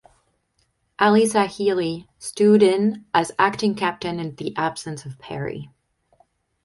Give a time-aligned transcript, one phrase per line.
[0.97, 5.69] Alyssa Healy stood in as acting captain in the absence of Perry.